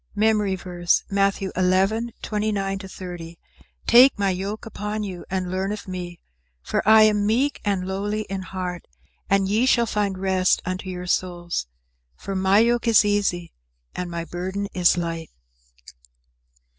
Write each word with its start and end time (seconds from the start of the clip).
MEMORY 0.15 0.55
VERSE, 0.55 1.03
Matthew 1.11 1.51
11: 1.55 2.13
29 2.23 2.79
30 2.79 3.37
"Take 3.85 4.17
my 4.17 4.31
yoke 4.31 4.65
upon 4.65 5.03
you, 5.03 5.23
and 5.29 5.51
learn 5.51 5.71
of 5.71 5.87
me; 5.87 6.19
for 6.63 6.81
I 6.89 7.03
am 7.03 7.27
meek 7.27 7.61
and 7.63 7.87
lowly 7.87 8.21
in 8.23 8.41
heart: 8.41 8.87
and 9.29 9.47
ye 9.47 9.67
shall 9.67 9.85
find 9.85 10.17
rest 10.17 10.59
unto 10.65 10.89
your 10.89 11.05
souls. 11.05 11.67
For 12.15 12.33
my 12.33 12.57
yoke 12.57 12.87
is 12.87 13.05
easy 13.05 13.53
and 13.93 14.09
my 14.09 14.25
burden 14.25 14.67
is 14.73 14.97
light." 14.97 15.29